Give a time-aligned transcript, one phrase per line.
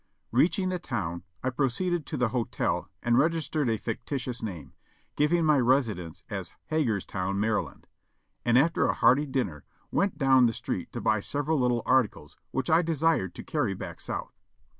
[0.31, 4.73] Reaching the town I proceeded to the hotel and registered a fictitious name,
[5.15, 7.85] giving my residence as Hagerstown, Maryland;
[8.43, 12.67] and after a hearty dinner went down the street to buy several little articles which
[12.67, 14.33] I desired to carry back South.